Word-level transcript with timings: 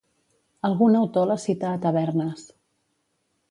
Algun 0.69 0.97
autor 1.01 1.29
la 1.33 1.37
cita 1.45 1.69
a 1.73 1.83
Tabernas. 1.85 2.49